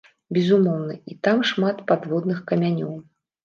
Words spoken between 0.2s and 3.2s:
Безумоўна, і там шмат падводных камянёў.